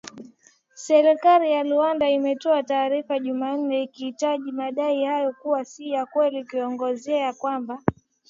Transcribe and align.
Serikali 0.87 1.51
ya 1.51 1.63
Rwanda 1.63 2.09
imetoa 2.09 2.63
taarifa 2.63 3.19
jumanne 3.19 3.83
ikitaja 3.83 4.51
madai 4.53 5.05
hayo 5.05 5.33
kuwa 5.41 5.65
si 5.65 5.89
ya 5.89 6.05
kweli 6.05 6.39
ikiongezea 6.39 7.33
kwamba 7.33 7.81